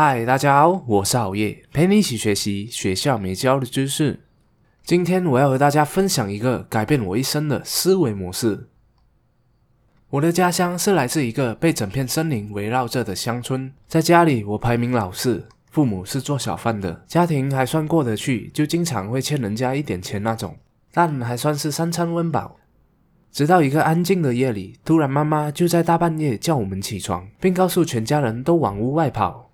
[0.00, 4.20] 嗨，大家好，我是熬夜，陪你一起学习学校没教的知识。
[4.84, 8.68] 今天我要和大家分享一个改变我一生的思维模式。
[10.10, 20.56] 我的家乡是来自一个被整片森林围绕着的乡村，在家里我排名老四，父母是做小贩的，家庭还算过得去，就经常会欠人家一点钱那种，
[20.92, 22.54] 但还算是三餐温饱。
[23.32, 29.47] 直到一个安静的夜里，突然妈妈就在大半夜叫我们起床，并告诉全家人都往屋外跑。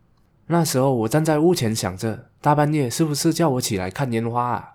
[0.46, 4.68] 那时候我站在屋前想着，大半夜是不是叫我起来看烟花啊？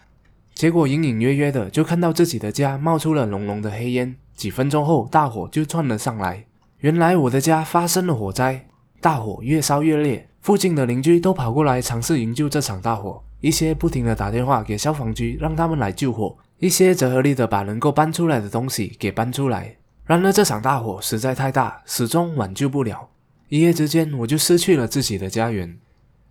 [0.53, 6.45] 结果隐隐约约的就看到自己的家冒出了浓浓的黑烟，几分钟后大火就窜了上来。
[6.79, 8.65] 原来我的家发生了火灾，
[8.99, 19.75] 大火越烧越烈，附近的邻居都跑过来尝试营救这场大火，一些不停的打电话给消防局让他们来救火，一些则合力的把能够搬出来的东西给搬出来。
[20.05, 23.09] 然而这场大火实在太大，始终挽救不了。
[23.49, 25.75] 一夜之间，我就失去了自己的家园。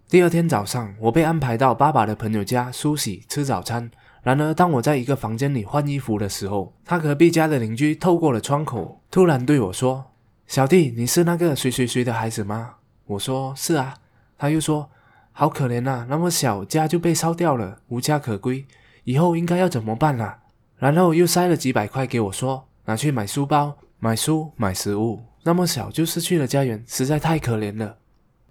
[0.09, 3.91] 第二天早上，我被安排到爸爸的朋友家梳洗、吃早餐。
[4.23, 10.13] 然而，当我在一个房间里换衣服的时候，他隔壁家的邻居透过了窗口，突然对我说
[10.47, 13.95] ：“小弟，你是那个谁谁谁的孩子吗？”我说：“是啊。”
[14.39, 14.89] 他又说
[15.33, 18.65] ：“好可怜呐，那么小家就被烧掉了，无家可归，
[19.03, 20.39] 以后应该要怎么办啊？”
[20.79, 27.97] 然后又塞了几百块给我，说：“拿去买书包、买书、买食物。”那么小就失去了家园，实在太可怜了。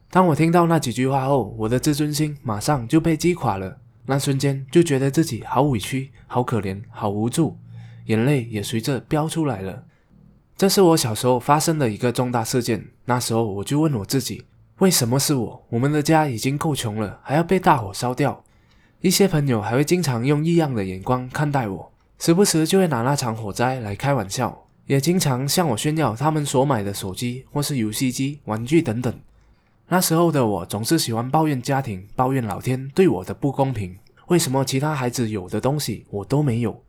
[0.10, 3.78] 当我听到那几句话后，我的自尊心马上就被击垮了。
[4.06, 7.58] 那瞬间就觉得自己好委屈、好可怜、好无助，
[8.06, 9.84] 眼泪也随着飙出来了。
[10.56, 12.88] 这是我小时候发生的一个重大事件。
[13.04, 14.46] 那时候我就问我自己：
[14.78, 15.66] 为什么是我？
[15.70, 18.44] 我们的家已经够穷了，还要被大火烧掉。
[19.02, 24.67] 一些朋友还会经常用异样的眼光看待我，时不时就会拿那场火灾来开玩笑。
[24.88, 29.14] 也经常向我炫耀他们所买的手机或是游戏机、玩具等等。
[29.90, 33.96] 那时候的我总是喜欢抱怨家庭、抱怨老天对我的不公平。
[34.28, 36.82] 为什么其他孩子有的东西我都没有？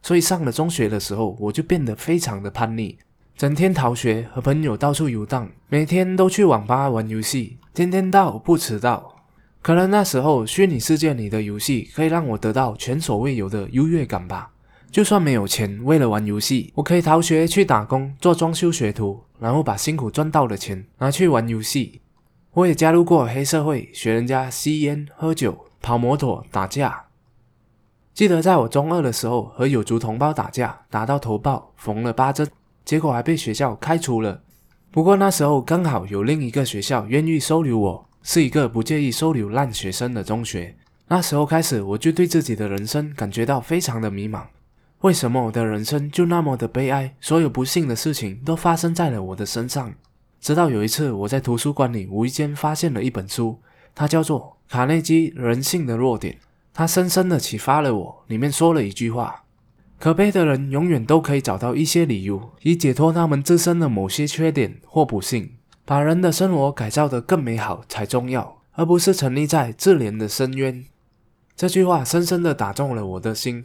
[0.00, 2.96] 所以上了中学的时候，我就变得非常的叛逆，
[3.36, 9.24] 整天逃学，和朋友到处游荡，每天都去网吧玩游戏，天天到不迟到。
[9.60, 14.50] 可能那时候虚拟世界里的游戏可以让我得到前所未有的优越感吧。
[14.94, 22.00] 就算没有钱，为了玩游戏，我可以逃学去打工做装修学徒，然后把辛苦赚到的钱拿去玩游戏。
[22.52, 27.06] 我也加入过黑社会，学人家吸烟、喝酒、跑摩托、打架。
[28.12, 32.48] 记得在我中二的时候，和有族同胞打架，打到头爆，缝了八针，
[32.84, 34.42] 结果还被学校开除了。
[34.92, 40.76] 不过那时候刚好有另一个学校愿意收留我，是一个不介意收留烂学生的中学。
[41.08, 44.42] 那时候开始，我就对自己的人生感觉到非常的迷茫。
[45.04, 47.14] 为什么我的人生就那么的悲哀？
[47.20, 49.92] 所有不幸的事情都发生在了我的身上。
[50.40, 53.60] 直到有一次，我在图书馆里无意间发现了一本书，
[53.94, 56.32] 它叫做《卡内基人性的弱点》，
[56.72, 58.24] 它深深的启发了我。
[58.28, 59.44] 里面说了一句话：
[59.98, 65.50] 可悲的人永远都可以找到一些理由，以解脱他们自身的某些缺点或不幸。
[65.84, 70.82] 把人的生活改造得更美好才重要，而不是沉溺在自怜的深渊。
[71.54, 73.62] 这句话深深的打中了我的心。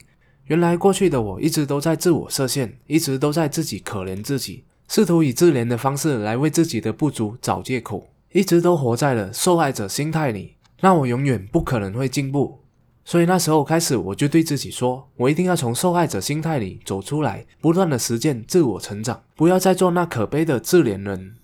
[0.50, 12.62] 原来过去的我一直都在自我设限，一直都在自己可怜自己，试图以自怜的方式来为自己的不足找借口，一直都活在了受害者心态里，那我永远不可能会进步。
[13.06, 21.36] 所以那时候开始，我就对自己说，我一定要从受害者心态里走出来，不断的实践自我成长，不要再做那可悲的自怜人。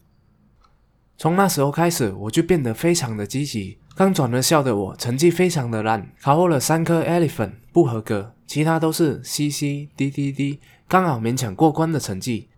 [1.15, 3.77] 从那时候开始，我就变得非常的积极。
[3.95, 12.49] 刚转了校的我，成绩非常的烂，考获了三科 elephant 不合格，其他都是 C C D D D，刚好勉强过关的成绩。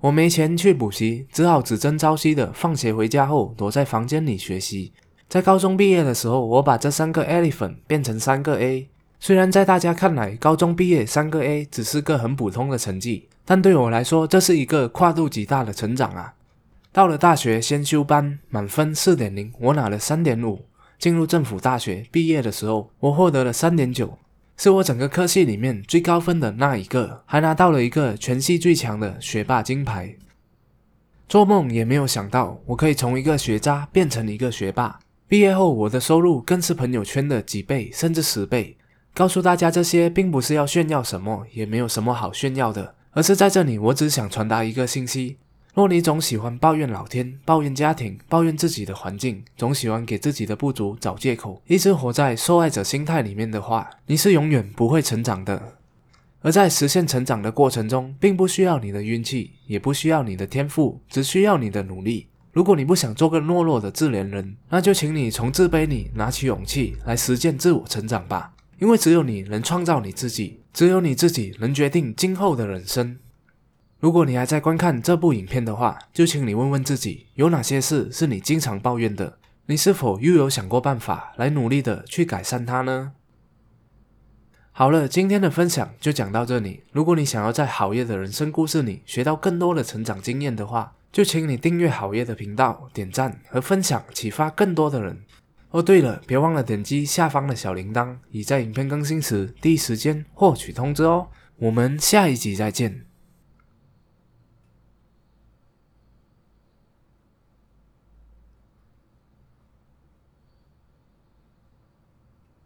[0.00, 4.92] 我没钱去补习，只好只争朝夕的放学回家后躲在房间里学习。
[5.28, 8.88] 在高中毕业的时候，我把这三个 elephant 变成三个 A。
[9.18, 16.34] 虽然在大家看来，高中毕业三个 A 只是个很普通的成绩，但对我来说，这是一个跨度极大的成长啊！
[16.92, 20.66] 到了大学先修班，满分四点零，我拿了三点五。
[20.98, 24.16] 进入政府大学毕业的时候，我获得了三点九，
[24.56, 30.14] 是我整个科系里面最高分的那一个，还拿到了一个全系最强的学霸金牌。
[31.28, 35.00] 做梦也没有想到，我可以从一个学渣变成一个学霸。
[35.26, 38.76] 毕业后，我的收入更是朋友圈的几倍，甚至十倍。
[39.14, 45.38] 告诉大家这些，并不是要炫耀什么，也没有什么好炫耀的，而是在这里，我只想传达一个信息。
[45.74, 55.78] 若你总喜欢抱怨老天、抱怨家庭、抱怨自己的环境，总喜欢给自己的不足找借口，一直活在受害者心态里面的话，你是永远不会成长的。
[56.42, 62.28] 而在实现成长的过程中，并不需要你的运气，也不需要你的天赋，只需要你的努力。
[62.52, 68.52] 如果你不想做个懦弱的自怜人，那就请你从自卑里拿起勇气来实践自我成长吧。
[68.78, 73.18] 因为只有你能创造你自己，只有你自己能决定今后的人生。
[74.04, 79.38] 如果你还在观看这部影片的话，就请你问问自己，有哪些事是你经常抱怨的？
[79.64, 83.12] 你是否又有想过办法来努力的去改善它呢？
[84.72, 86.82] 好了，今天的分享就讲到这里。
[86.92, 95.18] 如果你想要在好业的人生故事里学到更多的成长经验的话，就请你订阅好业的频道，点赞和分享，启发更多的人。
[95.70, 101.28] 哦，对了，别忘了点击下方的小铃铛，以在影片更新时第一时间获取通知哦。
[101.56, 103.06] 我们下一集再见。